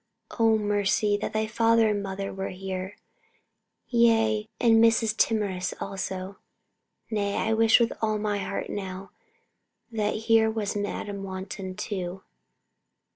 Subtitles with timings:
[0.39, 2.95] "O Mercy, that thy father and mother were here;
[3.87, 5.15] yea, and Mrs.
[5.15, 6.37] Timorous also.
[7.11, 9.11] Nay, I wish with all my heart now
[9.91, 12.23] that here was Madam Wanton, too.